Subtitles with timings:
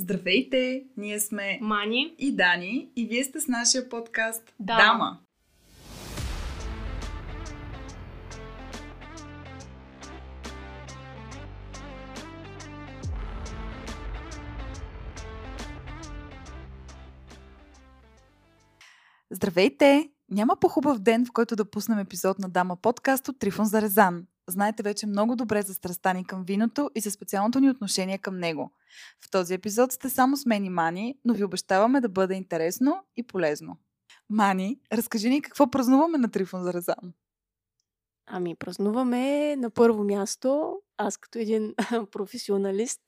[0.00, 0.84] Здравейте!
[0.96, 4.82] Ние сме Мани и Дани и вие сте с нашия подкаст Дама.
[4.82, 5.18] Дама.
[19.30, 20.10] Здравейте!
[20.30, 24.26] Няма по-хубав ден, в който да пуснем епизод на Дама подкаст от Трифон Зарезан.
[24.48, 28.38] Знаете вече много добре за страстта ни към виното и за специалното ни отношение към
[28.38, 28.72] него.
[29.24, 33.04] В този епизод сте само с мен и Мани, но ви обещаваме да бъде интересно
[33.16, 33.76] и полезно.
[34.30, 37.12] Мани, разкажи ни какво празнуваме на Трифон Зарезан.
[38.26, 41.74] Ами, празнуваме на първо място, аз като един
[42.10, 43.00] професионалист,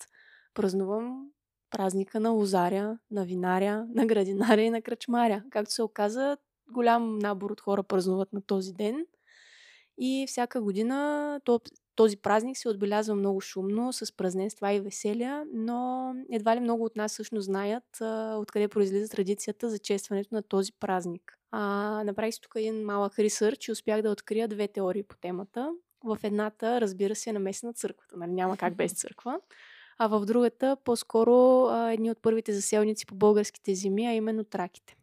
[0.55, 1.27] празнувам
[1.70, 5.42] празника на лозаря, на винаря, на градинаря и на кръчмаря.
[5.50, 6.36] Както се оказа,
[6.72, 9.06] голям набор от хора празнуват на този ден.
[10.02, 11.40] И всяка година
[11.96, 16.96] този празник се отбелязва много шумно, с празненства и веселия, но едва ли много от
[16.96, 21.38] нас всъщност знаят а, откъде произлиза традицията за честването на този празник.
[21.50, 21.60] А,
[22.05, 25.70] направих си тук един малък ресърч и успях да открия две теории по темата.
[26.05, 29.41] В едната, разбира се, е намесена църквата, нали няма как без църква.
[29.98, 34.97] А в другата, по-скоро, а, едни от първите заселници по българските земи, а именно траките.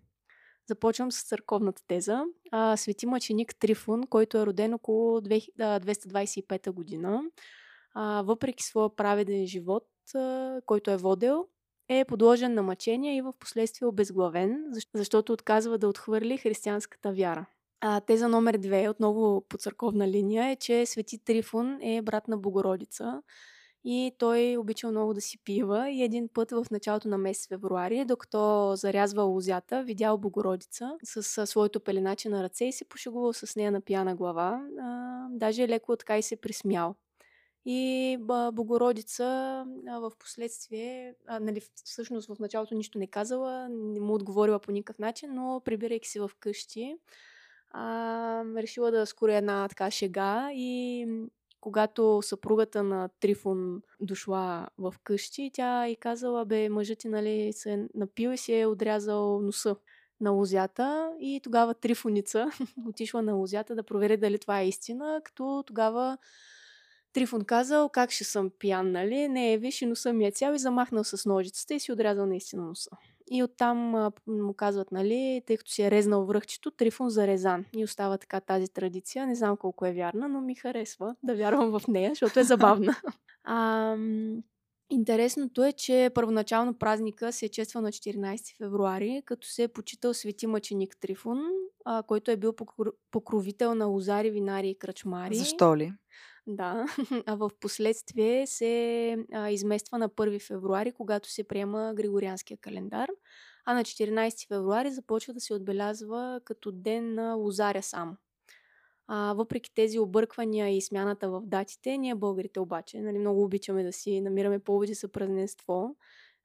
[0.67, 2.23] Започвам с църковната теза.
[2.51, 7.21] А, свети мъченик Трифун, който е роден около 225 година,
[7.93, 11.47] а, въпреки своя праведен живот, а, който е водел,
[11.89, 17.45] е подложен на мъчения и в последствие обезглавен, защото отказва да отхвърли християнската вяра.
[17.81, 22.37] А, теза номер две, отново по църковна линия, е, че свети Трифун е брат на
[22.37, 23.21] Богородица,
[23.83, 28.05] и той обичал много да си пива и един път в началото на месец февруари,
[28.05, 33.71] докато зарязва лозята, видял Богородица с своето пеленаче на ръце и се пошегувал с нея
[33.71, 34.67] на пияна глава.
[34.81, 36.95] А, даже леко така и се присмял.
[37.65, 38.17] И
[38.53, 39.25] Богородица
[39.87, 45.33] в последствие, нали, всъщност в началото нищо не казала, не му отговорила по никакъв начин,
[45.33, 46.95] но прибирайки се в къщи,
[48.55, 51.05] решила да скори една така шега и
[51.67, 57.73] когато съпругата на Трифон дошла в къщи, тя и казала, бе, мъжът ти, нали, се
[57.73, 59.75] е напил и си е отрязал носа
[60.21, 62.51] на лозята и тогава Трифоница
[62.87, 66.17] отишла на лозята да провери дали това е истина, като тогава
[67.13, 69.27] Трифон казал, как ще съм пиян, нали?
[69.27, 72.63] Не, виж, и носа ми е цял и замахнал с ножицата и си отрязал наистина
[72.63, 72.89] носа.
[73.31, 77.65] И оттам а, му казват, нали, тъй като си е резнал връхчето, Трифон зарезан.
[77.75, 79.27] И остава така тази традиция.
[79.27, 82.95] Не знам колко е вярна, но ми харесва да вярвам в нея, защото е забавна.
[83.43, 83.95] а,
[84.89, 90.13] Интересното е, че първоначално празника се е чества на 14 февруари, като се е почитал
[90.13, 91.39] свети мъченик Трифон,
[91.85, 92.53] а, който е бил
[93.11, 95.35] покровител на лозари, винари и кръчмари.
[95.35, 95.93] Защо ли?
[96.47, 96.85] Да,
[97.25, 103.09] а в последствие се а, измества на 1 февруари, когато се приема Григорианския календар,
[103.65, 108.17] а на 14 февруари започва да се отбелязва като ден на лозаря само.
[109.07, 113.93] А, въпреки тези обърквания и смяната в датите, ние българите обаче нали, много обичаме да
[113.93, 115.95] си намираме поводи за празненство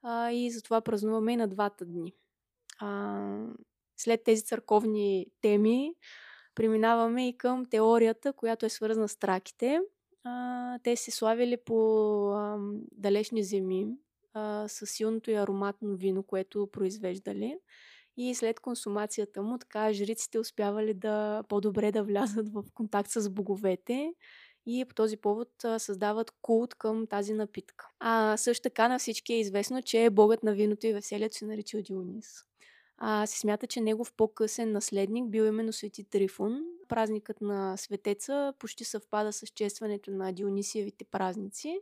[0.03, 2.15] а, и затова празнуваме и на двата дни.
[2.79, 3.29] А,
[3.97, 5.95] след тези църковни теми,
[6.55, 9.81] преминаваме и към теорията, която е свързана с траките.
[10.25, 12.59] А, те се славили по а,
[12.93, 13.87] далечни земи
[14.35, 17.59] а, с силното и ароматно вино, което произвеждали.
[18.17, 24.12] И след консумацията му, така жриците успявали да по-добре да влязат в контакт с боговете
[24.67, 25.49] и по този повод
[25.79, 27.89] създават култ към тази напитка.
[28.01, 31.83] А също така на всички е известно, че богът на виното и веселието се нарича
[31.83, 32.52] Дионис
[33.05, 36.63] а, се смята, че негов по-късен наследник бил именно Свети Трифун.
[36.89, 41.81] Празникът на светеца почти съвпада с честването на Дионисиевите празници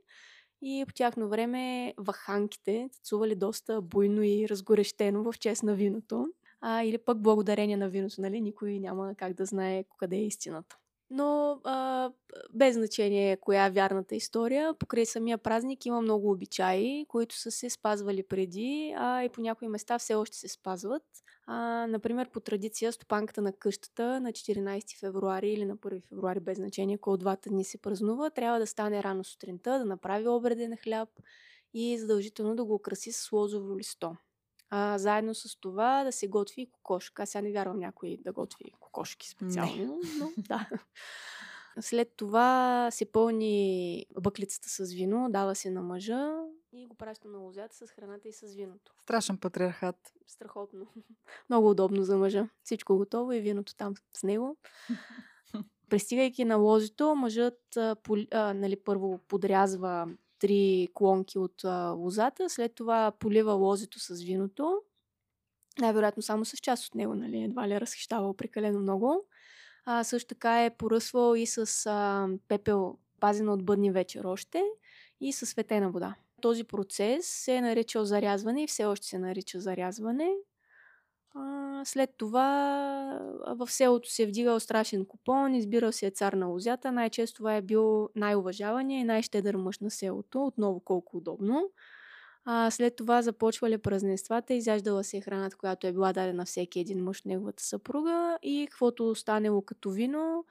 [0.63, 6.27] и по тяхно време ваханките танцували доста буйно и разгорещено в чест на виното.
[6.61, 8.41] А, или пък благодарение на виното, нали?
[8.41, 10.77] Никой няма как да знае къде е истината.
[11.11, 12.11] Но а,
[12.55, 17.71] без значение коя е вярната история, покрай самия празник има много обичаи, които са се
[17.71, 21.03] спазвали преди, а и по някои места все още се спазват.
[21.47, 26.59] А, например, по традиция, стопанката на къщата на 14 февруари или на 1 февруари, без
[26.59, 30.77] значение, кой от двата дни се празнува, трябва да стане рано сутринта, да направи обреден
[30.77, 31.09] хляб
[31.75, 34.17] и задължително да го украси с лозово листо.
[34.71, 37.23] А, заедно с това да се готви кокошка.
[37.23, 40.19] Аз сега не вярвам някой да готви кокошки специално, не.
[40.19, 40.69] но да.
[41.81, 46.33] След това се пълни бъклицата с вино, дава се на мъжа
[46.73, 48.93] и го праща на лозята с храната и с виното.
[49.03, 50.13] Страшен патриархат.
[50.27, 50.87] Страхотно.
[51.49, 52.49] Много удобно за мъжа.
[52.63, 54.57] Всичко готово и виното там с него.
[55.89, 57.97] Пристигайки на ложето, мъжът а,
[58.55, 60.09] нали, първо подрязва
[60.41, 64.83] три клонки от а, лозата, след това полива лозето с виното,
[65.81, 69.25] най-вероятно само с част от него, нали, едва ли е разхищавал прекалено много.
[69.85, 74.63] А, също така е поръсвал и с а, пепел, пазена от бъдни вечер още,
[75.21, 76.15] и с светена вода.
[76.41, 80.31] Този процес се е наричал зарязване и все още се нарича зарязване.
[81.85, 82.47] След това
[83.47, 86.93] в селото се е вдигал страшен купон, избирал се е цар на лозята.
[86.93, 90.47] Най-често това е бил най-уважавания и най-щедър мъж на селото.
[90.47, 91.71] Отново колко удобно.
[92.45, 97.23] А, след това започвали празненствата, изяждала се храната, която е била дадена всеки един мъж
[97.23, 100.45] неговата съпруга и каквото останело като вино,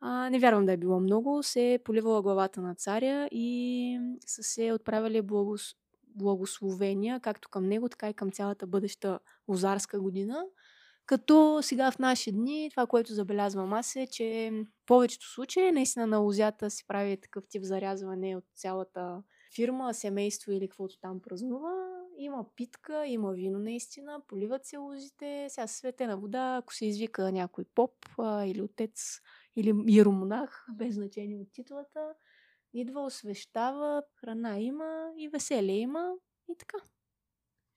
[0.00, 4.42] а, не вярвам да е било много, се е поливала главата на царя и са
[4.42, 5.76] се отправили благос...
[6.14, 9.18] благословения, както към него, така и към цялата бъдеща
[9.48, 10.44] лозарска година.
[11.06, 14.50] Като сега в наши дни, това, което забелязвам аз е, че
[14.82, 19.22] в повечето случаи наистина на лозята си прави такъв тип зарязване от цялата
[19.54, 21.72] фирма, семейство или каквото там празнува.
[22.18, 27.64] Има питка, има вино наистина, поливат се лозите, сега светена вода, ако се извика някой
[27.74, 29.20] поп или отец
[29.56, 32.14] или иеромонах, без значение от титлата,
[32.74, 36.14] идва, освещава, храна има и веселие има
[36.52, 36.78] и така.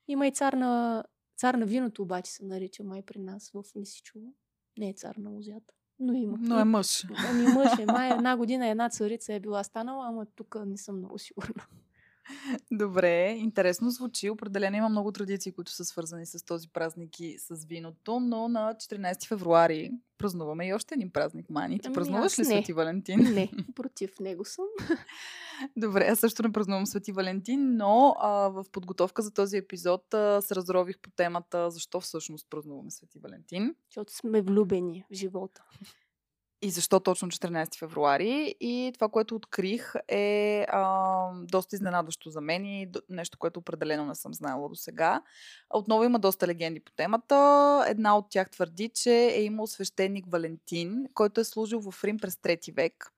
[0.08, 1.04] Има и цар на,
[1.38, 4.34] цар на виното, обаче се нарича май при нас в Лисичово.
[4.78, 5.74] Не е цар на лозята.
[6.00, 6.38] Но има.
[6.40, 7.06] Но е мъж.
[7.30, 7.86] Ами мъж е.
[7.86, 11.68] Май една година една царица е била станала, ама тук не съм много сигурна.
[12.72, 14.30] Добре, интересно звучи.
[14.30, 18.74] Определено има много традиции, които са свързани с този празник и с виното, но на
[18.74, 21.80] 14 февруари празнуваме и още един празник, Мани.
[21.80, 22.46] Ти ами, празнуваш ли не.
[22.46, 23.20] Свети Валентин?
[23.20, 24.66] Не, против него съм.
[25.78, 30.42] Добре, аз също не празнувам Свети Валентин, но а, в подготовка за този епизод а,
[30.42, 33.76] се разрових по темата защо всъщност празнуваме Свети Валентин.
[33.90, 35.64] Защото сме влюбени в живота
[36.62, 38.56] и защо точно 14 февруари.
[38.60, 44.16] И това, което открих е а, доста изненадващо за мен и нещо, което определено не
[44.16, 45.22] съм знаела до сега.
[45.70, 47.86] Отново има доста легенди по темата.
[47.88, 52.36] Една от тях твърди, че е имал свещеник Валентин, който е служил в Рим през
[52.36, 53.14] 3 век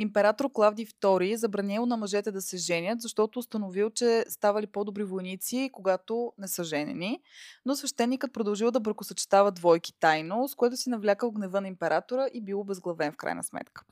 [0.00, 5.70] император Клавдий II забранил на мъжете да се женят, защото установил, че ставали по-добри войници,
[5.72, 7.20] когато не са женени.
[7.66, 12.40] Но свещеникът продължил да бракосъчетава двойки тайно, с което си навлякал гнева на императора и
[12.40, 13.84] бил обезглавен в крайна сметка.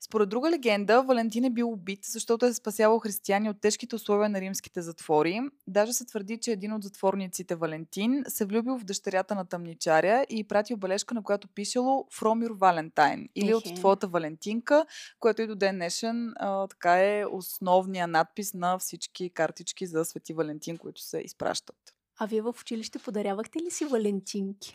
[0.00, 4.40] Според друга легенда, Валентин е бил убит, защото е спасявал християни от тежките условия на
[4.40, 5.40] римските затвори.
[5.66, 10.48] Даже се твърди, че един от затворниците, Валентин, се влюбил в дъщерята на тъмничаря и
[10.48, 14.86] пратил бележка, на която пишело From your Valentine или от твоята Валентинка,
[15.18, 20.32] което и до ден днешен а, така е основния надпис на всички картички за Свети
[20.34, 21.76] Валентин, които се изпращат.
[22.18, 24.74] А вие в училище подарявахте ли си Валентинки?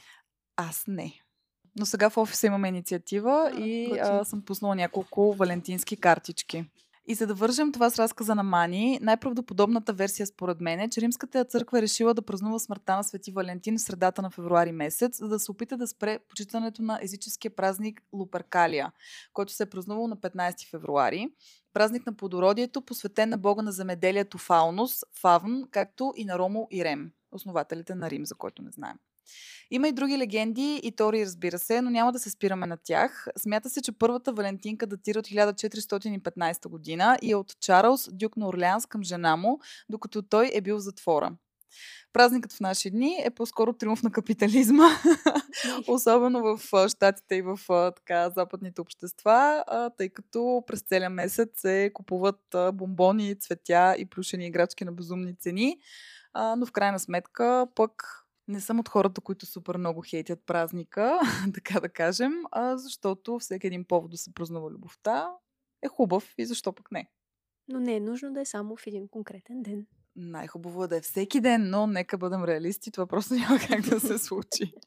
[0.55, 1.23] Аз не.
[1.79, 6.65] Но сега в офиса имаме инициатива а, и а, съм пуснала няколко валентински картички.
[7.07, 11.01] И за да вържем това с разказа на Мани, най-правдоподобната версия според мен е, че
[11.01, 15.17] Римската църква е решила да празнува смъртта на Свети Валентин в средата на февруари месец,
[15.17, 18.91] за да се опита да спре почитането на езическия празник Луперкалия,
[19.33, 21.29] който се е празнувал на 15 февруари.
[21.73, 26.83] Празник на плодородието, посветен на бога на земеделието Фаунус, Фавн, както и на Ромо и
[26.83, 28.97] Рем, основателите на Рим, за който не знаем.
[29.71, 33.27] Има и други легенди и тори, разбира се, но няма да се спираме на тях.
[33.37, 38.47] Смята се, че първата Валентинка датира от 1415 година и е от Чарлз, дюк на
[38.47, 39.59] Орлеанс към жена му,
[39.89, 41.31] докато той е бил в затвора.
[42.13, 44.89] Празникът в наши дни е по-скоро триумф на капитализма,
[45.87, 47.59] особено в Штатите и в
[47.95, 49.63] така, западните общества,
[49.97, 55.77] тъй като през целия месец се купуват бомбони, цветя и плюшени играчки на безумни цени.
[56.57, 61.19] Но в крайна сметка пък не съм от хората, които супер много хейтят празника,
[61.53, 65.29] така да кажем, а защото всеки един повод да се празнува любовта
[65.81, 67.09] е хубав и защо пък не.
[67.67, 69.85] Но не е нужно да е само в един конкретен ден.
[70.15, 73.99] Най-хубаво е да е всеки ден, но нека бъдем реалисти, това просто няма как да
[73.99, 74.73] се случи.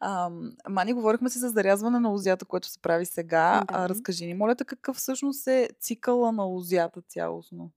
[0.00, 0.30] А,
[0.68, 3.64] Мани, говорихме си за зарязване на лозята, което се прави сега.
[3.68, 3.74] Да.
[3.74, 7.70] А, разкажи ни, моля какъв всъщност е цикъла на лозята цялостно,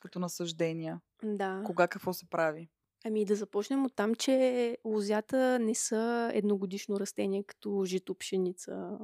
[0.00, 1.00] като насъждения?
[1.24, 1.62] Да.
[1.66, 2.68] Кога какво се прави?
[3.06, 8.98] Ами да започнем от там, че лозята не са едногодишно растение, като жито, пшеница,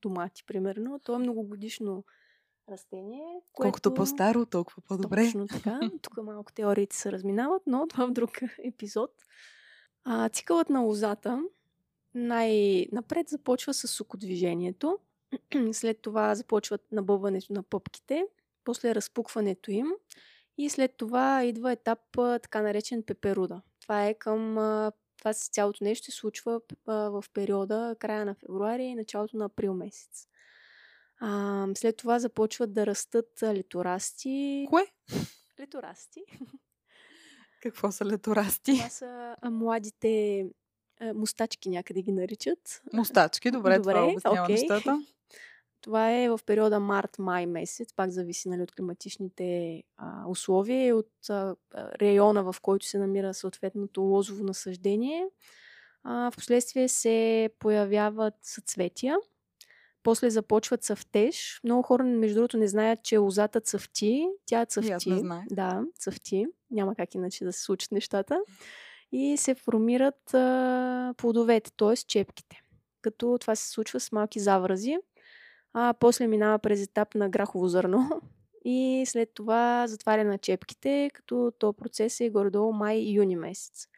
[0.00, 1.00] томати, примерно.
[1.04, 2.04] То е многогодишно
[2.68, 3.24] растение.
[3.52, 3.66] Което...
[3.66, 5.24] Колкото по-старо, толкова по-добре.
[5.24, 5.80] Точно така.
[6.02, 8.30] Тук малко теориите се разминават, но това в друг
[8.64, 9.10] епизод.
[10.04, 11.42] А, цикълът на лозата
[12.14, 14.98] най-напред започва с сукодвижението.
[15.72, 18.26] След това започват набъването на пъпките,
[18.64, 19.86] после разпукването им
[20.58, 23.62] и след това идва етап така наречен пеперуда.
[23.80, 24.54] Това е към
[25.18, 29.74] това с цялото нещо се случва в периода края на февруари и началото на април
[29.74, 30.28] месец.
[31.20, 34.66] А, след това започват да растат леторасти.
[34.68, 34.86] Кое?
[35.60, 36.20] Леторасти.
[37.62, 38.76] Какво са леторасти?
[38.76, 40.44] Това са а, младите
[41.00, 42.82] а, мустачки някъде ги наричат.
[42.92, 44.54] Мустачки, добре, добре това обяснява окей.
[44.54, 45.06] нещата.
[45.86, 51.10] Това е в периода март-май месец, пак зависи нали, от климатичните а, условия и от
[51.30, 55.26] а, района, в който се намира съответното лозово насъждение.
[56.02, 59.16] А, впоследствие се появяват съцветия,
[60.02, 61.60] после започват цъфтеж.
[61.64, 64.28] Много хора, между другото, не знаят, че лозата цъфти.
[64.46, 64.90] Тя цъфти.
[65.50, 66.46] Да, цъфти.
[66.70, 68.40] Няма как иначе да се случат нещата.
[69.12, 71.96] И се формират а, плодовете, т.е.
[71.96, 72.60] чепките.
[73.02, 74.96] Като това се случва с малки заврази
[75.78, 78.22] а после минава през етап на грахово зърно
[78.64, 83.88] и след това затваря на чепките, като то процес е горе-долу май-юни месец.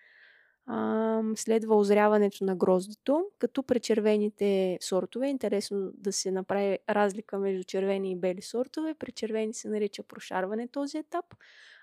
[0.66, 7.64] А, следва озряването на гроздето, като при червените сортове интересно да се направи разлика между
[7.64, 8.94] червени и бели сортове.
[8.94, 11.24] При червени се нарича прошарване този етап,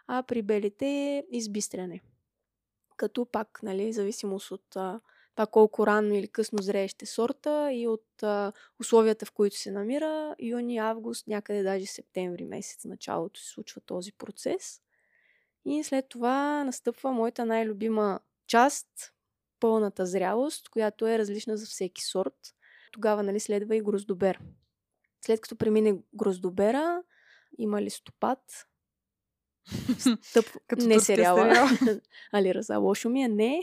[0.07, 2.01] а при белите е избистряне.
[2.97, 4.99] Като пак, нали, зависимост от а,
[5.35, 10.35] това колко рано или късно зрееще сорта и от а, условията, в които се намира.
[10.39, 14.81] Юни, август, някъде даже септември месец началото се случва този процес.
[15.65, 19.13] И след това настъпва моята най-любима част,
[19.59, 22.55] пълната зрялост, която е различна за всеки сорт.
[22.91, 24.39] Тогава нали, следва и гроздобер.
[25.25, 27.03] След като премине гроздобера,
[27.57, 28.39] има листопад.
[30.21, 30.45] Стъп...
[30.67, 31.67] Като не сериала.
[31.69, 31.99] сериал.
[32.31, 33.61] Али Раза, лошо ми е, не.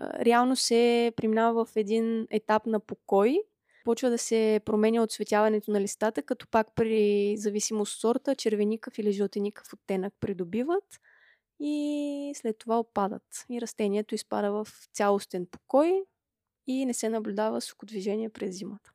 [0.00, 3.42] Реално се преминава в един етап на покой.
[3.84, 9.12] Почва да се променя отцветяването на листата, като пак при зависимост от сорта, червеникъв или
[9.12, 11.00] жълтеникъв оттенък придобиват
[11.60, 13.46] и след това опадат.
[13.50, 16.02] И растението изпада в цялостен покой
[16.66, 18.92] и не се наблюдава сукодвижение през зимата.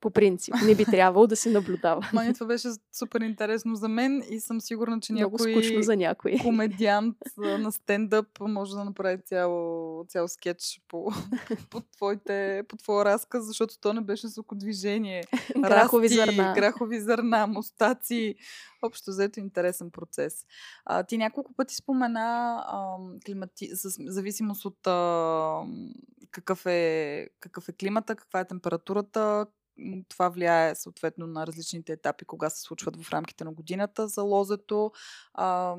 [0.00, 2.08] По принцип, не би трябвало да се наблюдава.
[2.12, 5.96] Мани, това беше супер интересно за мен и съм сигурна, че Много някой скучно за
[5.96, 6.38] някой.
[6.42, 11.12] комедиант на стендъп може да направи цял, цял скетч по,
[11.70, 15.24] по, твоите, по твоя разказ, защото то не беше звукодвижение.
[15.58, 16.52] Грахови Расти, зърна.
[16.54, 18.34] Грахови зърна, мустаци.
[18.82, 20.34] Общо взето интересен процес.
[20.84, 23.68] А, ти няколко пъти спомена а, климати...
[23.74, 25.62] с зависимост от а,
[26.30, 29.46] какъв, е, какъв е климата, каква е температурата,
[30.08, 34.92] това влияе съответно на различните етапи, кога се случват в рамките на годината за лозето.
[35.34, 35.76] А,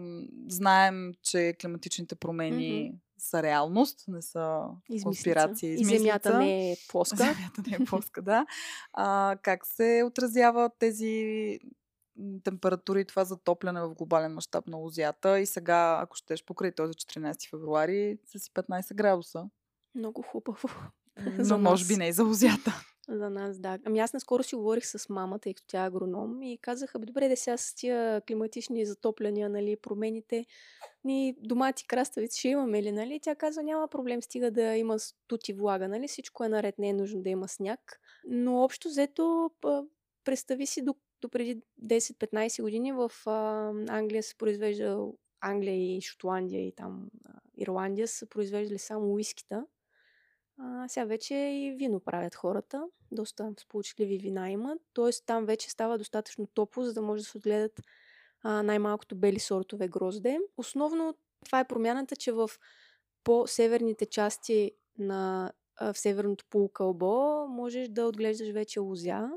[0.48, 2.98] знаем, че климатичните промени Мгм.
[3.18, 5.04] са реалност, не са Измислица.
[5.04, 6.00] конспирация, И измислица.
[6.00, 7.16] земята не е плоска.
[7.18, 8.46] Земята не е плоска, да.
[8.94, 11.60] А, как се отразява тези
[12.44, 16.94] температури и това затопляне в глобален мащаб на лозята и сега, ако щеш покрай този
[16.94, 19.44] 14 февруари, са си 15 градуса.
[19.96, 20.70] Много хубаво.
[21.40, 22.84] Но може би не и за лозята.
[23.14, 23.80] За нас, да.
[23.86, 27.06] Ами аз наскоро си говорих с мама, тъй като тя е агроном и казаха, бе,
[27.06, 30.46] добре, да сега с тия климатични затопляния, нали, промените,
[31.04, 33.20] ни домати, краставици ще имаме ли, нали?
[33.24, 36.08] Тя каза, няма проблем, стига да има студ и влага, нали?
[36.08, 38.00] Всичко е наред, не е нужно да има сняг.
[38.28, 39.52] Но общо взето,
[40.24, 45.08] представи си до, до преди 10-15 години в а, Англия се произвежда,
[45.42, 47.10] Англия и Шотландия и там
[47.58, 49.66] Ирландия са произвеждали само уискита.
[50.58, 52.84] А, сега вече и вино правят хората.
[53.12, 54.82] Доста сполучливи вина имат.
[54.94, 57.82] Тоест там вече става достатъчно топло, за да може да се отгледат
[58.44, 60.40] а, най-малкото бели сортове грозде.
[60.58, 61.16] Основно
[61.46, 62.50] това е промяната, че в
[63.24, 69.30] по-северните части на в северното полукълбо можеш да отглеждаш вече лозя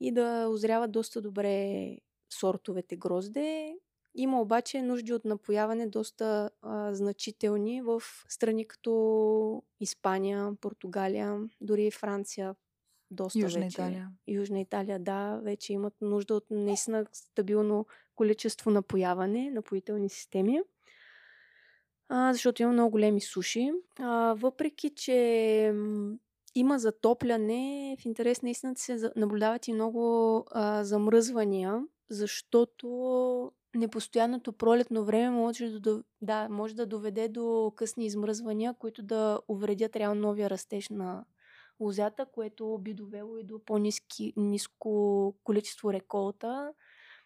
[0.00, 1.96] и да озряват доста добре
[2.32, 3.74] сортовете грозде.
[4.14, 12.54] Има обаче нужди от напояване доста а, значителни в страни като Испания, Португалия, дори Франция.
[13.10, 13.74] Доста Южна вече.
[13.74, 14.08] Италия.
[14.28, 20.60] Южна Италия, да, вече имат нужда от наистина стабилно количество напояване, напоителни системи.
[22.08, 23.70] А, защото има много големи суши.
[23.98, 25.74] А, въпреки, че
[26.54, 35.04] има затопляне, в интерес на истината се наблюдават и много а, замръзвания, защото непостоянното пролетно
[35.04, 40.50] време може да, да, може да доведе до късни измръзвания, които да увредят реално новия
[40.50, 41.24] растеж на
[41.80, 46.72] лозята, което би довело и до по-низко количество реколта.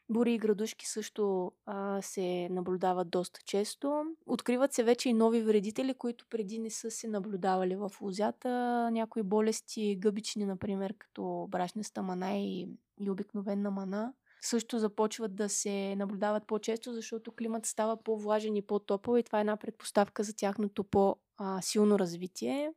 [0.08, 4.04] Бури и градушки също а, се наблюдават доста често.
[4.26, 8.48] Откриват се вече и нови вредители, които преди не са се наблюдавали в лозята.
[8.92, 12.68] Някои болести, гъбични, например, като брашнеста мана и,
[13.00, 14.12] и обикновена мана,
[14.46, 19.40] също започват да се наблюдават по-често, защото климат става по-влажен и по-топъл и това е
[19.40, 22.72] една предпоставка за тяхното по-силно развитие.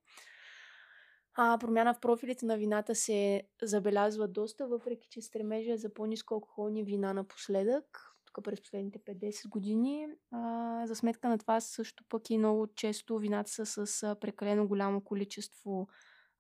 [1.40, 6.34] А, промяна в профилите на вината се забелязва доста, въпреки че стремежа е за по-низко
[6.34, 7.86] алкохолни вина напоследък,
[8.26, 10.08] тук през последните 5-10 години.
[10.32, 15.02] А, за сметка на това също пък и много често вината са с прекалено голямо
[15.02, 15.88] количество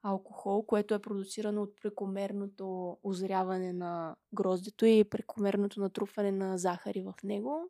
[0.03, 7.13] алкохол, което е продуцирано от прекомерното озряване на гроздето и прекомерното натрупване на захари в
[7.23, 7.69] него.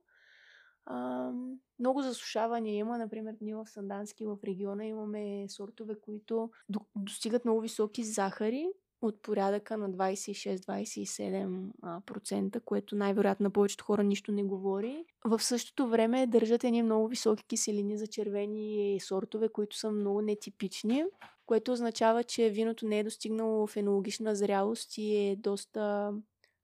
[1.79, 2.97] Много засушавания има.
[2.97, 6.51] Например, ние в Сандански, в региона имаме сортове, които
[6.95, 8.69] достигат много високи захари
[9.01, 15.05] от порядъка на 26-27%, което най-вероятно на повечето хора нищо не говори.
[15.25, 21.05] В същото време държат едни много високи киселини за червени сортове, които са много нетипични,
[21.47, 26.13] което означава, че виното не е достигнало фенологична зрялост и е доста...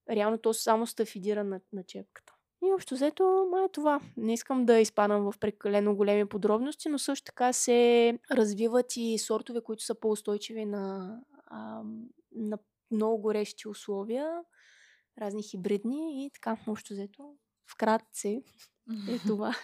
[0.09, 2.33] Реално то само стафидира на, на чепката.
[2.63, 3.99] И общо взето, ма е това.
[4.17, 9.61] Не искам да изпадам в прекалено големи подробности, но също така се развиват и сортове,
[9.61, 11.83] които са по-устойчиви на, а,
[12.31, 12.57] на
[12.91, 14.41] много горещи условия,
[15.21, 17.35] разни хибридни и така, общо взето.
[17.71, 18.43] Вкратце
[19.09, 19.55] е това.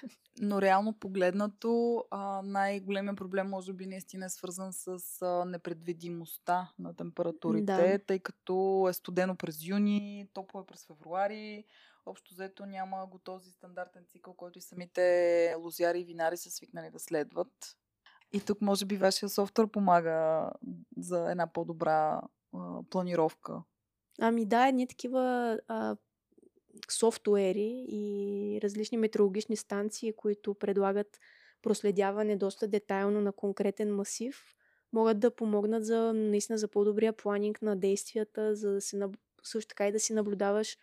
[0.42, 2.04] Но реално погледнато,
[2.44, 5.00] най-големият проблем може би наистина е свързан с
[5.48, 8.00] непредвидимостта на температурите, да.
[8.00, 11.66] тъй като е студено през юни, топло е през февруари,
[12.06, 16.90] общо взето няма го този стандартен цикъл, който и самите лозяри и винари са свикнали
[16.90, 17.78] да следват.
[18.32, 20.50] И тук може би вашия софтуер помага
[20.98, 22.22] за една по-добра
[22.54, 23.64] а, планировка.
[24.22, 25.96] Ами да, едни такива а,
[26.92, 31.20] софтуери и различни метеорологични станции, които предлагат
[31.62, 34.56] проследяване доста детайлно на конкретен масив,
[34.94, 39.00] могат да помогнат за наистина за по-добрия планинг на действията, за да се
[39.44, 40.78] също така и да си наблюдаваш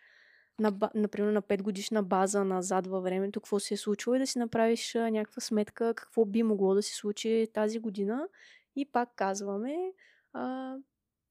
[0.59, 4.27] на, например, на 5 годишна база назад във времето, какво се е случило и да
[4.27, 8.27] си направиш някаква сметка какво би могло да се случи тази година.
[8.75, 9.93] И пак казваме,
[10.33, 10.75] а,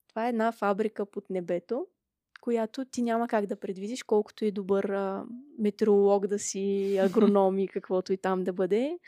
[0.09, 1.87] това е една фабрика под небето,
[2.47, 5.25] която ти няма как да предвидиш, колкото и добър а,
[5.59, 8.99] метеоролог да си, агроном и каквото и там да бъде.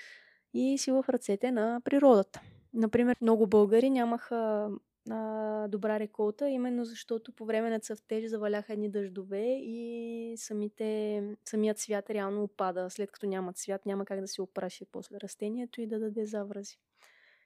[0.54, 2.40] И си в ръцете на природата.
[2.74, 4.70] Например, много българи нямаха
[5.10, 11.78] а, добра реколта, именно защото по време на цъфтеж заваляха едни дъждове и самите, самият
[11.78, 12.90] цвят реално опада.
[12.90, 16.78] След като няма цвят, няма как да се опраши после растението и да даде заврази.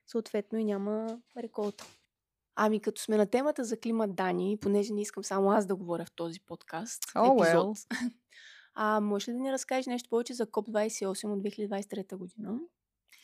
[0.07, 1.85] Съответно и няма реколта.
[2.56, 6.04] Ами като сме на темата за климат Дани, понеже не искам само аз да говоря
[6.04, 8.12] в този подкаст, oh, епизод, well.
[8.74, 12.58] а може ли да ни разкажеш нещо повече за КОП-28 от 2023 година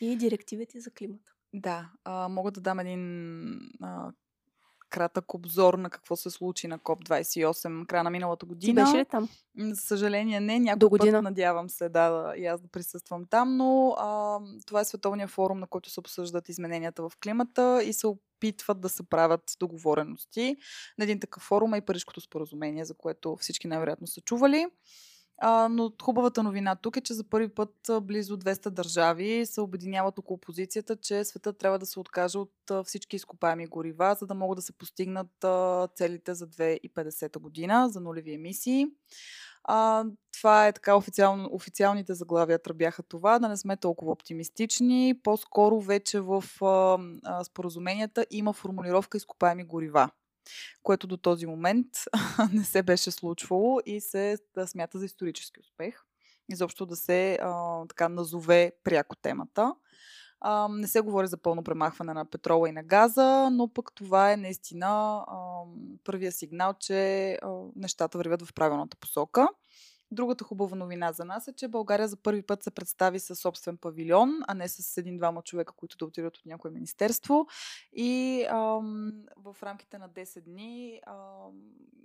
[0.01, 1.31] и директивите за климата?
[1.53, 4.11] Да, а, мога да дам един а,
[4.89, 8.85] кратък обзор на какво се случи на КОП-28 края на миналата година.
[8.85, 9.29] Ти беше ли там?
[9.57, 11.17] За съжаление не, някой До година.
[11.17, 15.27] път надявам се да, да, и аз да присъствам там, но а, това е световния
[15.27, 20.57] форум, на който се обсъждат измененията в климата и се опитват да се правят договорености.
[20.97, 24.67] На един такъв форум е и Парижското споразумение, за което всички най-вероятно са чували.
[25.41, 30.19] А, но хубавата новина тук е, че за първи път близо 200 държави се обединяват
[30.19, 32.51] около позицията, че света трябва да се откаже от
[32.85, 35.45] всички изкопаеми горива, за да могат да се постигнат
[35.95, 38.87] целите за 2050 година за нулеви емисии.
[39.63, 40.05] А,
[40.37, 45.19] това е така официално, официалните заглавия бяха това, да не сме толкова оптимистични.
[45.23, 50.09] По-скоро вече в а, а, споразуменията има формулировка изкопаеми горива
[50.83, 51.87] което до този момент
[52.53, 55.95] не се беше случвало и се да смята за исторически успех.
[56.49, 59.75] Изобщо да се а, така назове пряко темата.
[60.41, 64.31] А, не се говори за пълно премахване на петрола и на газа, но пък това
[64.31, 64.87] е наистина
[65.27, 65.61] а,
[66.03, 67.37] първия сигнал, че а,
[67.75, 69.47] нещата вървят в правилната посока.
[70.11, 73.77] Другата хубава новина за нас е, че България за първи път се представи със собствен
[73.77, 77.47] павилион, а не с един-двама човека, които да отидат от някое министерство.
[77.93, 81.15] И ам, в рамките на 10 дни ам,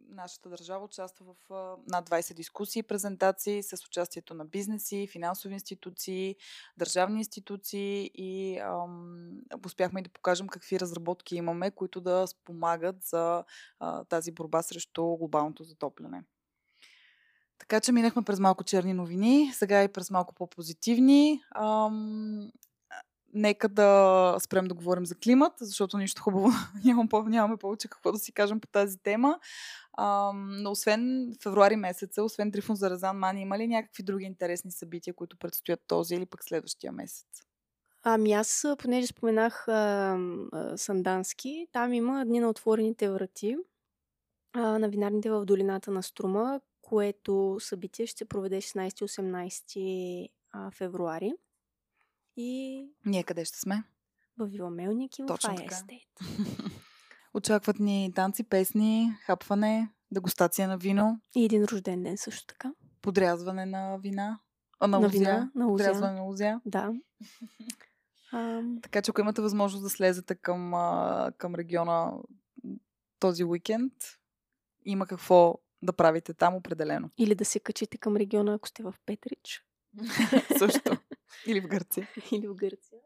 [0.09, 5.55] нашата държава участва в а, над 20 дискусии и презентации с участието на бизнеси, финансови
[5.55, 6.37] институции,
[6.77, 9.31] държавни институции и ам,
[9.67, 13.45] успяхме да покажем какви разработки имаме, които да спомагат за
[13.79, 16.25] а, тази борба срещу глобалното затопляне.
[17.59, 21.43] Така че минахме през малко черни новини, сега и през малко по-позитивни.
[21.55, 22.51] Ам,
[23.35, 26.49] нека да спрем да говорим за климат, защото нищо хубаво
[26.85, 29.39] нямам, нямаме повече какво да си кажем по тази тема.
[29.99, 34.73] Ам, но освен февруари месеца, освен Трифон за Разан Мани, има ли някакви други интересни
[34.73, 37.27] събития, които предстоят този или пък следващия месец?
[38.03, 39.73] Ами аз, понеже споменах а,
[40.53, 43.57] а, Сандански, там има Дни на отворените врати
[44.53, 50.29] а, на винарните в долината на Струма, което събитие ще се проведе 16-18
[50.73, 51.33] февруари.
[52.37, 53.85] И Ние къде ще сме?
[54.39, 56.05] в Вила Мелник и в Estate.
[57.35, 61.21] Очакват ни танци, песни, хапване, дегустация на вино.
[61.37, 62.73] И един рожден ден също така.
[63.03, 64.41] Подрязване на вина.
[64.81, 65.19] А, на, на лузя.
[65.19, 65.85] вина, на лузя.
[65.85, 66.61] Подрязване на лузя.
[66.67, 66.93] Да.
[68.33, 70.73] А, Така че ако имате възможност да слезете към,
[71.39, 72.13] към региона
[73.19, 73.93] този уикенд,
[74.85, 77.11] има какво да правите там определено.
[77.19, 79.65] или да се качите към региона, ако сте в Петрич.
[80.59, 80.97] Също.
[81.47, 82.09] Или в Гърция.
[82.33, 82.99] или в Гърция.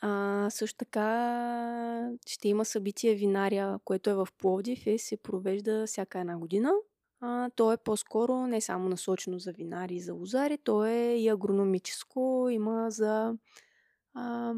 [0.00, 6.18] А, също така ще има събитие Винария, което е в Пловдив и се провежда всяка
[6.18, 6.72] една година.
[7.20, 11.28] А, то е по-скоро не само насочено за винари и за лозари, то е и
[11.28, 13.34] агрономическо, има за
[14.14, 14.52] а,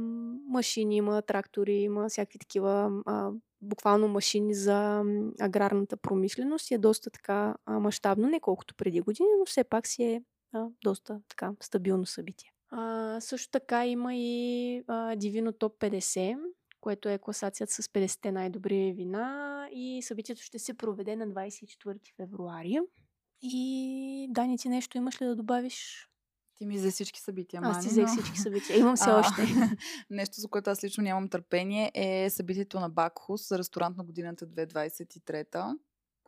[0.48, 3.30] машини, има трактори, има всякакви такива а,
[3.62, 5.04] буквално машини за
[5.40, 10.02] аграрната промишленост и е доста така мащабно, не колкото преди години, но все пак си
[10.02, 12.52] е а, доста така стабилно събитие.
[12.70, 16.38] А, също така има и а, Divino Top 50,
[16.80, 22.78] което е класацията с 50-те най-добри вина и събитието ще се проведе на 24 февруари.
[23.42, 26.07] И Дани, ти нещо имаш ли да добавиш?
[26.58, 28.78] Ти ми взе всички събития, Аз ти Мани, взех но- всички събития.
[28.78, 29.42] Имам все А, още.
[30.10, 34.46] Нещо, за което аз лично нямам търпение, е събитието на Бакхус за ресторант на годината
[34.46, 35.78] 2023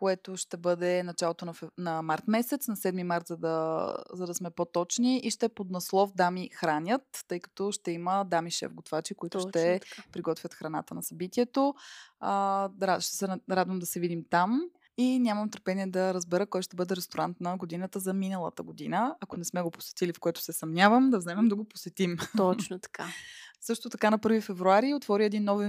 [0.01, 1.69] което ще бъде началото на, фев...
[1.79, 5.19] на март месец, на 7 март, за да, за да сме по-точни.
[5.19, 9.81] И ще под наслов Дами хранят, тъй като ще има дами шеф-готвачи, които Точно ще
[9.81, 10.03] така.
[10.13, 11.75] приготвят храната на събитието.
[12.21, 14.61] А, ще се радвам да се видим там.
[15.01, 19.17] И нямам търпение да разбера кой ще бъде ресторант на годината за миналата година.
[19.21, 22.17] Ако не сме го посетили, в което се съмнявам, да вземем да го посетим.
[22.37, 23.07] Точно така.
[23.61, 25.63] Също така на 1 февруари отвори един нов,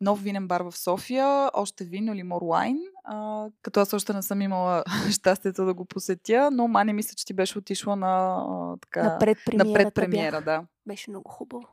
[0.00, 4.22] нов винен бар в София, още вино или more wine, а, като аз още не
[4.22, 8.76] съм имала щастието да го посетя, но Мани мисля, че ти беше отишла на, а,
[8.76, 10.64] така, на предпремиерата на предпремиера, да.
[10.86, 11.68] Беше много хубаво.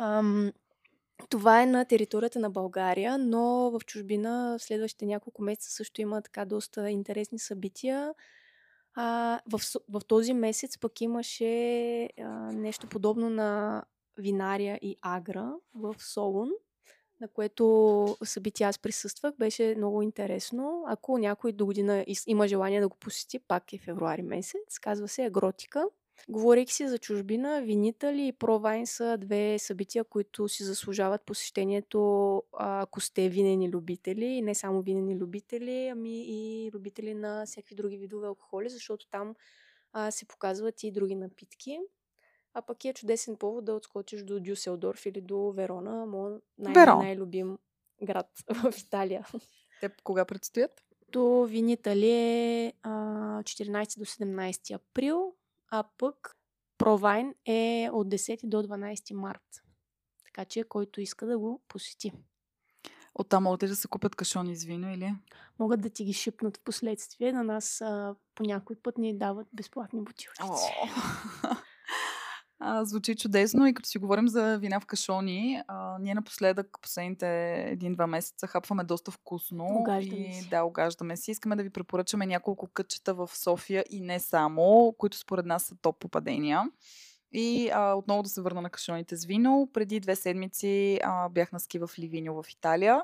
[0.00, 0.52] Ам,
[1.28, 6.22] това е на територията на България, но в чужбина в следващите няколко месеца също има
[6.22, 8.14] така доста интересни събития.
[8.94, 13.82] А, в, в този месец пък имаше а, нещо подобно на
[14.18, 16.50] Винария и Агра в Солун,
[17.20, 19.34] на което събитие аз присъствах.
[19.38, 20.84] Беше много интересно.
[20.86, 24.78] Ако някой до година има желание да го посети, пак е февруари месец.
[24.80, 25.84] Казва се Агротика.
[26.28, 33.00] Говорейки си за чужбина, Винитали и Провайн са две събития, които си заслужават посещението, ако
[33.00, 34.24] сте винени любители.
[34.24, 39.34] И не само винени любители, ами и любители на всякакви други видове алкохоли, защото там
[39.92, 41.78] а, се показват и други напитки.
[42.54, 47.58] А пък е чудесен повод да отскочиш до Дюселдорф или до Верона, моят най- най-любим
[48.02, 49.26] град в Италия.
[49.80, 50.82] Те кога предстоят?
[51.12, 52.90] То Винитали е а,
[53.42, 55.34] 14 до 17 април,
[55.70, 56.36] а пък
[56.78, 59.62] Провайн е от 10 до 12 март.
[60.24, 62.12] Така че който иска да го посети.
[63.14, 65.14] Оттам могат ли да се купят кашони с вино или?
[65.58, 67.32] Могат да ти ги шипнат в последствие.
[67.32, 70.72] На нас а, по някой път ни дават безплатни бутилчици.
[72.58, 77.54] А, звучи чудесно и като си говорим за вина в кашони, а, ние напоследък, последните
[77.68, 79.64] един-два месеца, хапваме доста вкусно.
[79.64, 80.48] Огаждаме и, си.
[80.48, 81.30] Да, огаждаме си.
[81.30, 85.76] Искаме да ви препоръчаме няколко кътчета в София и не само, които според нас са
[85.82, 86.62] топ попадения.
[87.32, 89.70] И а, отново да се върна на кашоните с вино.
[89.72, 93.02] Преди две седмици а, бях на ски в Ливиньо в Италия.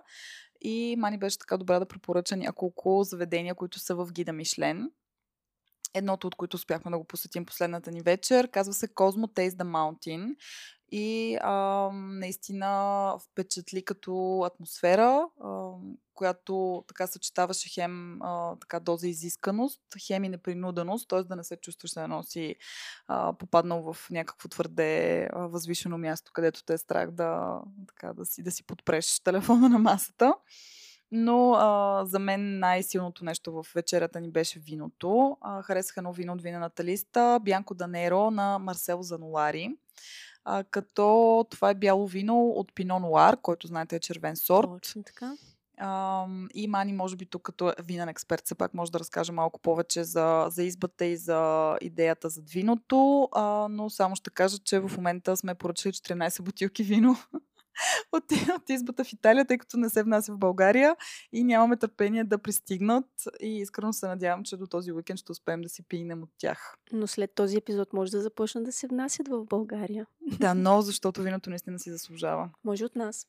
[0.60, 4.90] И Мани беше така добра да препоръча няколко заведения, които са в гида Мишлен.
[5.94, 9.64] Едното от които успяхме да го посетим последната ни вечер, казва се Cosmo Taste the
[9.64, 10.36] Mountain.
[10.94, 15.70] И а, наистина впечатли като атмосфера, а,
[16.14, 21.22] която така съчетаваше хем а, така доза изисканост, хем и непринуденост, т.е.
[21.22, 22.56] да не се чувстваш едно си
[23.08, 28.24] а, попаднал в някакво твърде а, възвишено място, където те е страх да, така, да,
[28.24, 30.34] си, да си подпреш телефона на масата.
[31.14, 35.36] Но а, за мен най-силното нещо в вечерята ни беше виното.
[35.40, 39.76] А, харесах едно вино от винената листа, Бянко Данеро на Марсел Занолари.
[40.44, 44.68] А, като това е бяло вино от Пино Нуар, който знаете е червен сорт.
[44.68, 45.36] Точно така.
[45.78, 49.60] А, и Мани, може би тук като винен експерт, все пак може да разкаже малко
[49.60, 54.80] повече за, за избата и за идеята за виното, а, но само ще кажа, че
[54.80, 57.16] в момента сме поръчали 14 бутилки вино
[58.12, 58.24] от,
[58.56, 60.96] от избата в Италия, тъй като не се внася в България
[61.32, 63.06] и нямаме търпение да пристигнат
[63.40, 66.76] и искрено се надявам, че до този уикенд ще успеем да си пинем от тях.
[66.92, 70.06] Но след този епизод може да започнат да се внасят в България.
[70.20, 72.50] Да, но защото виното наистина си заслужава.
[72.64, 73.26] Може от нас.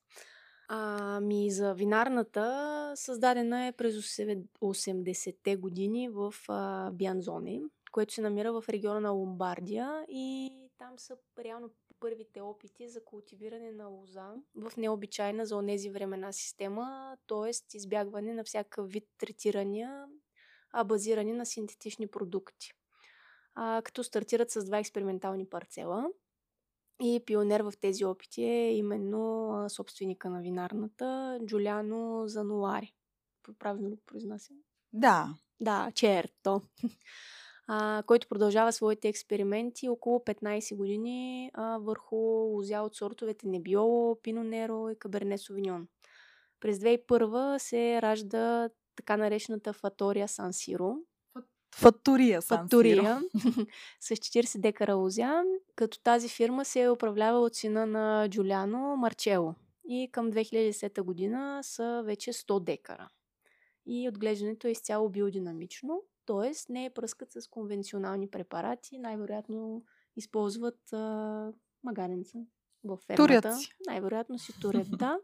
[0.68, 8.70] Ами за винарната създадена е през 80-те години в а, Бянзоне, което се намира в
[8.70, 11.70] региона на Ломбардия и там са реално
[12.04, 17.78] първите опити за култивиране на лоза в необичайна за онези времена система, т.е.
[17.78, 20.06] избягване на всякакъв вид третирания,
[20.72, 22.72] а базирани на синтетични продукти.
[23.56, 26.06] А, като стартират с два експериментални парцела.
[27.02, 32.94] И пионер в тези опити е именно собственика на винарната, Джуляно Зануари.
[33.60, 34.58] Правилно ли го произнасям?
[34.94, 35.36] Да.
[35.60, 36.62] Да, черто.
[37.68, 44.90] А, който продължава своите експерименти около 15 години а, върху лозя от сортовете Небиоло, Пинонеро
[44.90, 45.88] и Каберне Совиньон.
[46.60, 50.96] През 2001 се ражда така наречената Фатория Сан Сиро.
[51.76, 53.22] Фатория Сан Фатория
[54.00, 55.44] с 40 декара лозя,
[55.76, 59.56] като тази фирма се управлява от сина на Джуляно Марчело.
[59.88, 63.10] И към 2010 година са вече 100 декара.
[63.86, 66.74] И отглеждането е изцяло биодинамично, т.е.
[66.74, 69.84] не е пръскат с конвенционални препарати, най-вероятно
[70.16, 71.52] използват а,
[71.84, 72.40] магаренца
[72.84, 73.58] в фермата.
[73.88, 75.20] Най-вероятно си турят, да.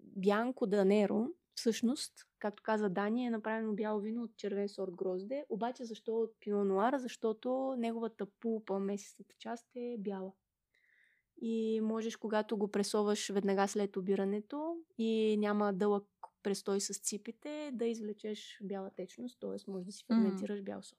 [0.00, 5.44] Бянко Данеро, всъщност, както каза Дани, е направено бяло вино от червен сорт грозде.
[5.48, 6.98] Обаче защо от пино нуара?
[6.98, 10.32] Защото неговата пулпа, месецата част е бяла.
[11.40, 16.04] И можеш, когато го пресоваш веднага след обирането и няма дълъг
[16.46, 19.70] престой с ципите, да извлечеш бяла течност, т.е.
[19.70, 20.98] може да си ферментираш бял сок.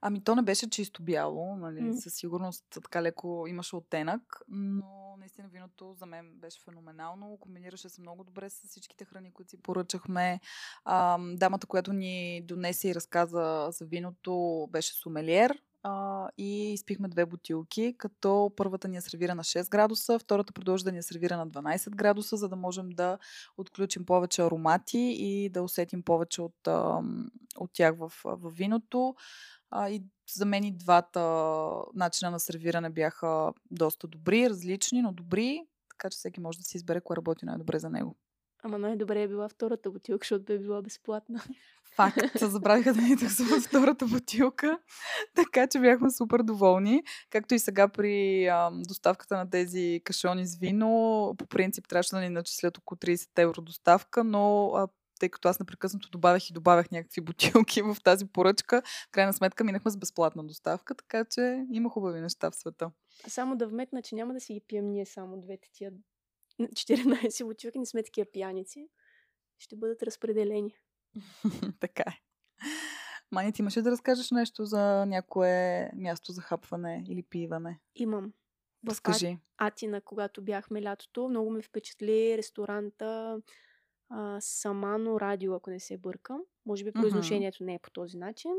[0.00, 1.80] Ами то не беше чисто бяло, нали?
[1.80, 1.94] М.
[1.94, 7.38] Със сигурност така леко имаше оттенък, но наистина виното за мен беше феноменално.
[7.40, 10.40] Комбинираше се много добре с всичките храни, които си поръчахме.
[10.84, 15.62] А, дамата, която ни донесе и разказа за виното, беше сомелиер.
[15.82, 20.84] А, и изпихме две бутилки, като първата ни е сервира на 6 градуса, втората продължи
[20.84, 23.18] да ни е сервира на 12 градуса, за да можем да
[23.56, 29.14] отключим повече аромати и да усетим повече от, ам, от тях в, в виното.
[29.70, 30.02] А, и
[30.34, 31.20] за мен и двата
[31.94, 36.76] начина на сервиране бяха доста добри, различни, но добри, така че всеки може да си
[36.76, 38.16] избере кое работи най-добре за него.
[38.62, 41.42] Ама най-добре е била втората бутилка, защото бе била безплатна.
[42.00, 44.78] Факт, забравиха да ни таксуват втората бутилка,
[45.34, 47.02] така че бяхме супер доволни.
[47.30, 52.20] Както и сега при а, доставката на тези кашони с вино, по принцип трябваше да
[52.20, 54.88] ни начислят около 30 евро доставка, но а,
[55.20, 59.64] тъй като аз непрекъснато добавях и добавях някакви бутилки в тази поръчка, в крайна сметка
[59.64, 62.90] минахме с безплатна доставка, така че има хубави неща в света.
[63.28, 65.92] Само да вметна, че няма да си ги пием ние само двете тия
[66.60, 68.88] 14 бутилки, не сме такива пияници.
[69.58, 70.74] Ще бъдат разпределени.
[71.80, 72.20] така е.
[73.32, 77.80] Мани, ти имаш ли да разкажеш нещо за някое място за хапване или пиване?
[77.94, 78.32] Имам.
[78.88, 79.38] Разкажи.
[79.58, 83.40] Атина, когато бяхме лятото, много ме впечатли ресторанта
[84.08, 86.40] а, Самано Радио, ако не се бъркам.
[86.66, 88.52] Може би произношението не е по този начин.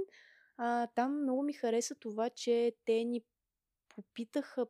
[0.58, 3.22] А, там много ми хареса това, че те ни
[3.90, 4.66] попитаха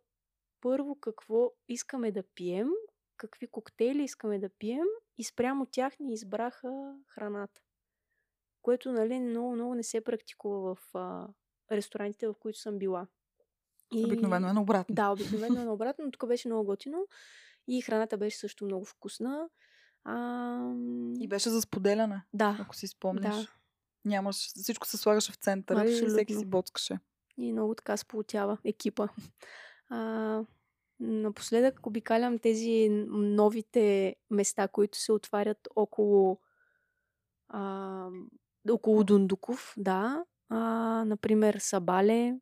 [0.61, 2.69] първо какво искаме да пием,
[3.17, 7.61] какви коктейли искаме да пием и спрямо тях ни избраха храната.
[8.61, 11.27] Което, нали, много, много не се практикува в а,
[11.71, 13.07] ресторантите, в които съм била.
[13.93, 14.05] И...
[14.05, 14.95] Обикновено е наобратно.
[14.95, 17.07] Да, обикновено е наобратно, но тук беше много готино.
[17.67, 19.49] И храната беше също много вкусна.
[20.03, 20.73] А,
[21.19, 23.35] И беше за споделяне, да, ако си спомниш.
[23.35, 23.47] да.
[24.05, 26.39] Нямаш, всичко се слагаше в центъра и всеки Абсолютно.
[26.39, 26.99] си боцкаше.
[27.37, 29.07] И много така сполутява екипа.
[29.89, 30.43] А,
[30.99, 36.39] напоследък обикалям тези новите места, които се отварят около,
[37.47, 38.09] а,
[38.69, 40.23] около Дундуков, да.
[40.49, 40.57] А,
[41.05, 42.35] например, Сабале,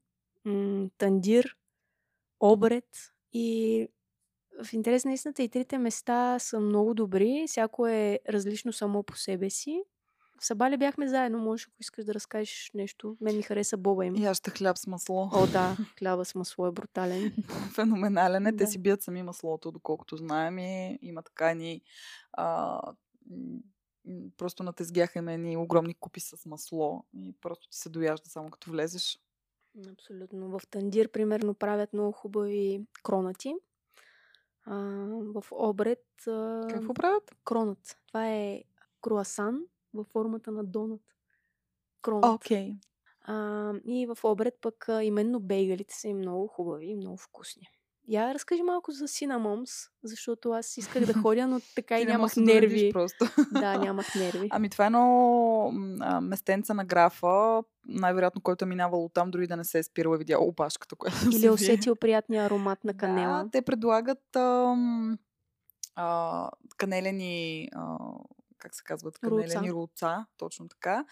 [0.46, 1.58] м- Тандир,
[2.40, 2.88] Обред.
[3.34, 3.88] И
[4.64, 7.46] в интерес на истината и трите места са много добри.
[7.48, 9.84] Всяко е различно само по себе си.
[10.40, 11.40] В Сабале бяхме заедно.
[11.40, 13.18] Можеш, ако искаш да разкажеш нещо.
[13.22, 14.34] Мен ми хареса боба им.
[14.34, 15.30] Ще хляб с масло.
[15.34, 17.34] О, да, хляба с масло е брутален.
[17.76, 18.52] Феноменален е.
[18.52, 18.68] Те Да.
[18.68, 20.58] си бият сами маслото, доколкото знаем.
[20.60, 21.82] И има така ни...
[22.34, 22.82] А,
[24.38, 27.04] просто натезгяха им едни огромни купи с масло.
[27.14, 29.20] И просто ти се дояжда само като влезеш.
[29.92, 30.60] Абсолютно.
[30.60, 33.56] В Тандир, примерно, правят много хубави кронати.
[34.66, 34.76] А,
[35.10, 37.36] в Обред а, Какво правят?
[37.44, 37.98] кронат.
[38.08, 38.64] Това е
[39.02, 41.02] круасан във формата на донат.
[42.02, 42.26] Кронат.
[43.22, 47.68] А, и в Обред пък именно бейгалите са и много хубави и много вкусни.
[48.12, 49.72] Я разкажи малко за Синамомс,
[50.04, 52.90] защото аз исках да ходя, но така и нямах нерви.
[52.94, 53.26] просто.
[53.52, 54.48] Да, нямах нерви.
[54.52, 59.58] Ами това е едно а, местенце на графа, най-вероятно който е минавал оттам, дори да
[59.58, 61.52] не се е спирал и видял опашката, която Или вие.
[61.52, 63.44] усетил приятния аромат на канела.
[63.44, 65.18] Да, те предлагат ам,
[65.96, 67.89] а, канелени, а,
[68.70, 70.26] как се казват, канелени Рулца.
[70.38, 71.06] точно така.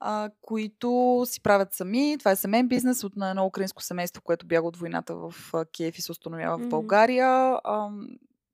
[0.00, 2.16] а, които си правят сами.
[2.18, 5.34] Това е семейен бизнес от на едно украинско семейство, което бяга от войната в
[5.72, 6.68] Киев и се установява в Мгм.
[6.68, 7.26] България.
[7.64, 7.90] А,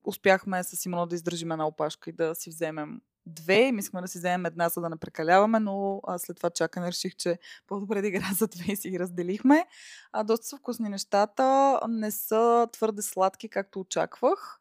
[0.05, 3.73] успяхме с Симона да издържим една опашка и да си вземем две.
[3.73, 7.17] Мислихме да си вземем една, за да не прекаляваме, но а, след това чакане реших,
[7.17, 9.67] че по-добре да игра за две и си ги разделихме.
[10.13, 11.81] А, доста са вкусни нещата.
[11.89, 14.60] Не са твърде сладки, както очаквах.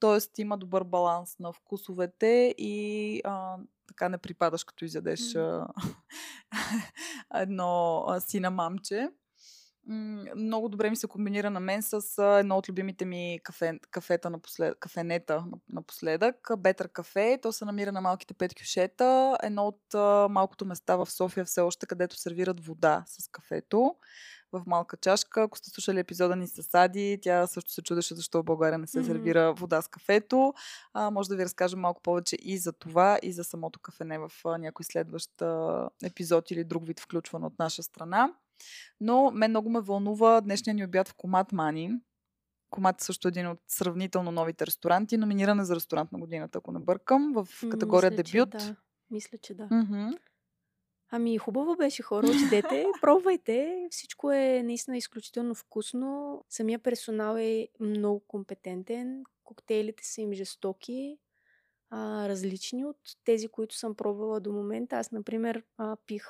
[0.00, 3.56] Тоест има добър баланс на вкусовете и а,
[3.86, 5.66] така не припадаш, като изядеш а,
[7.34, 9.08] едно а, сина мамче.
[10.36, 14.30] Много добре ми се комбинира на мен с а, едно от любимите ми кафе, кафета
[14.30, 16.48] напослед, кафенета на- напоследък.
[16.58, 17.38] Бетър кафе.
[17.42, 19.38] То се намира на малките пет кюшета.
[19.42, 23.94] Едно от а, малкото места в София все още, където сервират вода с кафето
[24.58, 25.42] в малка чашка.
[25.42, 28.86] Ако сте слушали епизода ни с Ади, тя също се чудеше защо в България не
[28.86, 30.54] се сервира вода с кафето.
[30.92, 34.32] А, може да ви разкажем малко повече и за това, и за самото кафене в
[34.44, 38.34] а, някой следващ а, епизод или друг вид включван от наша страна.
[39.00, 41.90] Но мен много ме вълнува днешния ни обяд в Комат Мани.
[42.70, 45.16] Комат е също един от сравнително новите ресторанти.
[45.16, 48.50] Номиниран е за ресторант на годината, ако не бъркам, в категория мисля, че дебют.
[48.50, 48.76] да.
[49.10, 49.68] Мисля, че да.
[49.70, 50.08] Мгм.
[51.10, 53.86] Ами хубаво беше хора, отидете, пробвайте.
[53.90, 56.44] Всичко е наистина изключително вкусно.
[56.48, 59.24] Самия персонал е много компетентен.
[59.44, 61.18] Коктейлите са им жестоки,
[61.90, 64.96] а, различни от тези, които съм пробвала до момента.
[64.96, 66.24] Аз, например, а, пих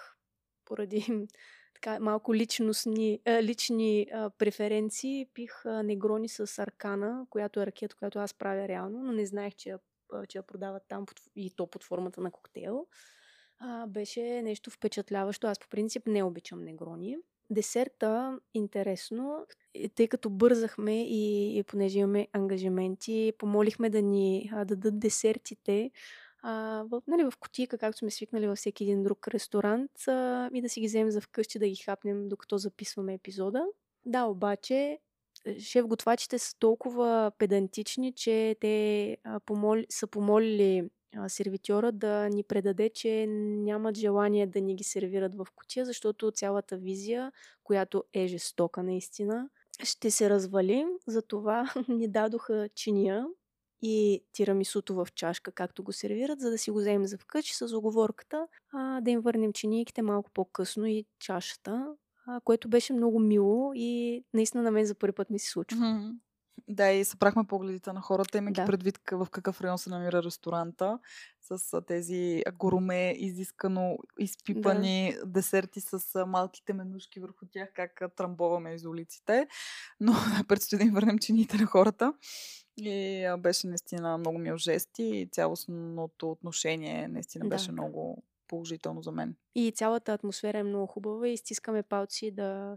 [0.65, 1.07] поради
[1.75, 7.97] така малко личностни, а, лични а, преференции, пих а, негрони с аркана, която е ракета,
[7.97, 9.79] която аз правя реално, но не знаех, че я,
[10.13, 12.87] а, че я продават там под, и то под формата на коктейл
[13.59, 15.47] а, беше нещо впечатляващо.
[15.47, 17.17] Аз по принцип не обичам негрони.
[17.51, 19.47] Десерта, интересно,
[19.95, 25.91] тъй като бързахме и, и понеже имаме ангажименти, помолихме да ни а, дадат десертите
[26.43, 30.63] а, в, нали, в кутийка, както сме свикнали във всеки един друг ресторант а, и
[30.63, 33.65] да си ги вземем за вкъщи, да ги хапнем, докато записваме епизода.
[34.05, 34.99] Да, обаче
[35.45, 40.91] е, шеф-готвачите са толкова педантични, че те а, помоли, са помолили
[41.29, 46.77] сервитьора да ни предаде, че нямат желание да ни ги сервират в кутия, защото цялата
[46.77, 47.33] визия,
[47.65, 49.49] която е жестока наистина,
[49.83, 50.87] ще се развали.
[51.07, 53.27] Затова ни дадоха чиния
[53.83, 57.77] и тирамисуто в чашка, както го сервират, за да си го вземем за вкъщи с
[57.77, 61.95] оговорката а, да им върнем чинийките малко по-късно и чашата,
[62.27, 65.87] а, което беше много мило и наистина на мен за първи път ми се случва.
[65.87, 66.09] Мгм.
[66.69, 68.67] Да, и събрахме погледите на хората, имайки Да.
[68.67, 70.99] предвид в какъв район се намира ресторанта,
[71.41, 79.47] с тези гуруме, изискано изпипани десерти с малките менушки върху тях, как трамбоваме из улиците.
[80.01, 80.13] Но
[80.49, 82.13] предстои да им върнем чините на хората.
[82.77, 87.49] И беше наистина много мил жест и цялостното отношение наистина Да.
[87.49, 89.37] беше много положително за мен.
[89.55, 92.77] И цялата атмосфера е много хубава и стискаме палци да,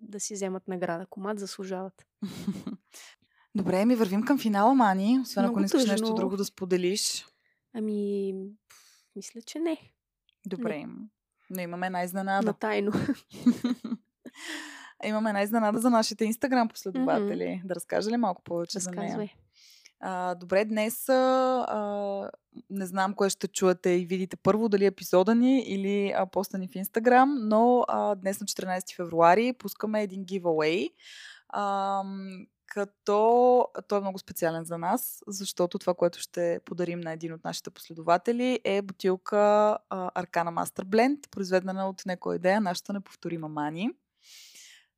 [0.00, 1.06] да си вземат награда.
[1.06, 2.06] Комат заслужават.
[3.54, 5.18] Добре, ми вървим към финала, Мани.
[5.22, 6.16] Освен ако не искаш нещо тъжно.
[6.16, 7.26] друго да споделиш.
[7.74, 8.34] Ами,
[9.16, 9.92] мисля, че не.
[10.46, 10.84] Добре.
[11.50, 12.92] Но имаме една На тайно.
[15.04, 17.62] Имаме една изненада за нашите инстаграм последователи.
[17.64, 19.30] Да разкажа ли малко повече за нея?
[20.00, 22.30] А, добре, днес а,
[22.70, 26.68] не знам кое ще чуете и видите първо, дали епизода ни или а, поста ни
[26.68, 30.90] в Инстаграм, но а, днес на 14 февруари пускаме един giveaway,
[31.48, 32.02] а,
[32.66, 37.44] като той е много специален за нас, защото това, което ще подарим на един от
[37.44, 39.38] нашите последователи е бутилка
[39.90, 43.90] а, Arcana Master Blend, произведена от Неко идея, нашата неповторима мани.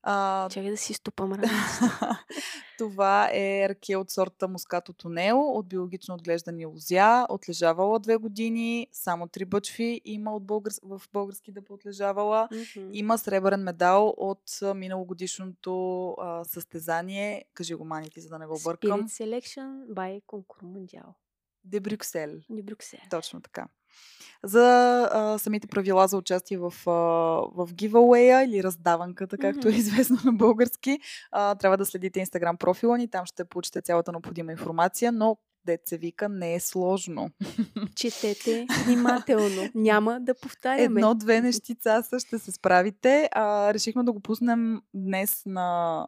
[0.03, 1.33] А, Чакай да си стопам
[2.79, 9.29] това е ракия от сорта Мускато Тонел, от биологично отглеждани лозя, отлежавала две години, само
[9.29, 10.81] три бъчви има от българс...
[10.83, 12.49] в български да отлежавала.
[12.53, 12.91] Мгм.
[12.93, 17.45] Има сребърен медал от миналогодишното а, състезание.
[17.55, 19.09] Кажи го, Маните, за да не го объркам.
[19.09, 21.15] Spirit Selection by Конкур Мондиал.
[21.65, 22.31] Де Брюксел.
[22.51, 23.01] Ни Брюксел.
[23.11, 23.67] Точно така.
[24.44, 26.90] За а, самите правила за участие в, а,
[27.55, 30.98] в giveaway или раздаванката, както е известно на български,
[31.33, 35.81] а, трябва да следите инстаграм профила ни, там ще получите цялата необходима информация, но дет
[35.87, 37.31] се вика не е сложно.
[37.94, 39.70] Четете внимателно.
[39.74, 41.01] Няма да повтаряме.
[41.01, 43.28] Едно-две нещица ще се справите.
[43.32, 46.07] А, решихме да го пуснем днес на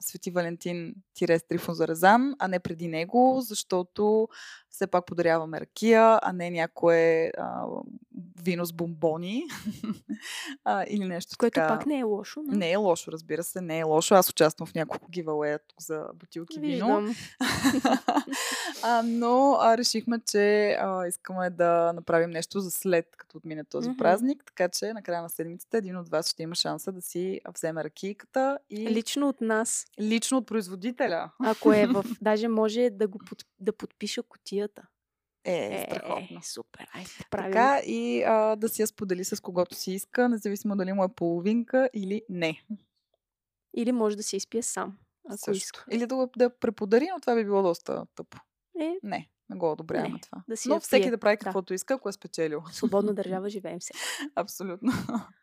[0.00, 0.94] Свети Валентин
[1.48, 4.28] Трифон Зарезан, а не преди него, защото
[4.70, 7.64] все пак подаряваме ракия, а не някое а,
[8.42, 9.44] вино с бомбони
[10.64, 11.68] а, или нещо Което така.
[11.68, 12.42] пак не е лошо.
[12.46, 12.58] Но...
[12.58, 14.14] Не е лошо, разбира се, не е лошо.
[14.14, 17.00] Аз участвам в няколко гивалея за бутилки вино.
[17.00, 17.14] Виждам.
[18.82, 23.88] а, но а, решихме, че а, искаме да направим нещо за след, като отмине този
[23.88, 23.98] Мгм.
[23.98, 27.40] празник, така че на края на седмицата един от вас ще има шанса да си
[27.54, 29.86] вземе ракийката и Лично от нас.
[30.00, 31.30] лично от производителя.
[31.44, 32.04] Ако е в...
[32.20, 33.44] Даже може да го под...
[33.60, 34.22] да подпиша
[34.60, 34.88] котията.
[35.44, 36.38] Е, страхотно.
[36.38, 36.88] Е, супер.
[37.30, 37.52] Правим.
[37.52, 41.14] Така и а, да си я сподели с когото си иска, независимо дали му е
[41.14, 42.62] половинка или не.
[43.76, 44.98] Или може да се изпие сам,
[45.28, 45.56] ако Също.
[45.56, 45.84] иска.
[45.90, 48.38] Или да, да преподари, но това би било доста тъпо.
[48.80, 50.42] Е, Не, не го одобряваме това.
[50.48, 51.44] да си но всеки пие, да прави да.
[51.44, 52.62] каквото иска, ако е спечелил.
[52.72, 53.92] свободна държава живеем се.
[54.34, 54.92] Абсолютно.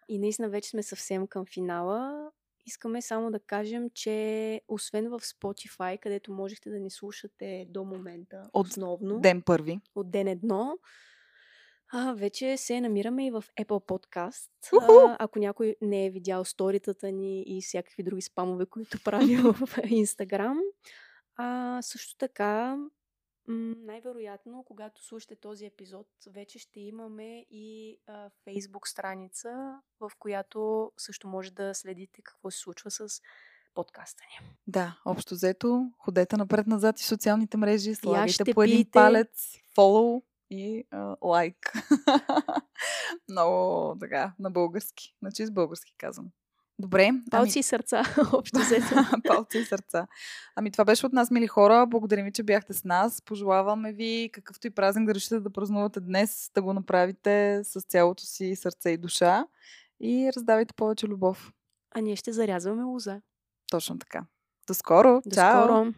[0.09, 2.32] И наистина вече сме съвсем към финала.
[2.68, 8.49] Искаме само да кажем, че освен в Spotify, където можехте да ни слушате до момента
[8.53, 9.80] От основно, Ден първи.
[9.95, 10.78] от ден едно,
[11.93, 14.49] а, вече се намираме и в Apple Podcast.
[14.82, 19.78] А, ако някой не е видял сторитата ни и всякакви други спамове, които правим в
[19.78, 20.57] Instagram.
[21.36, 22.78] А, също така,
[23.48, 30.91] м, най-вероятно, когато слушате този епизод, вече ще имаме и а, Facebook страница, в която
[30.98, 33.22] също може да следите какво се случва с
[33.74, 34.48] подкаста ни.
[34.68, 38.91] Да, общо взето, ходете напред-назад и социалните мрежи, слагайте по един пийте.
[38.91, 41.74] палец, фолоу и а, лайк.
[43.30, 45.16] Много така, на български.
[45.22, 46.32] На чист български казвам.
[46.80, 47.11] Добре.
[47.32, 48.03] Палци и сърца,
[48.34, 48.95] общо взето.
[49.28, 50.07] Палци и сърца.
[50.55, 51.86] Ами това беше от нас, мили хора.
[51.88, 53.21] Благодарим ви, че бяхте с нас.
[53.21, 58.23] Пожелаваме ви какъвто и празник да решите да празнувате днес, да го направите с цялото
[58.23, 59.45] си сърце и душа
[59.99, 61.51] и раздавайте повече любов.
[61.95, 63.21] А ние ще зарязваме лоза.
[63.71, 64.25] Точно така.
[64.67, 65.21] До скоро.
[65.25, 65.63] До Чао!
[65.63, 65.93] скоро!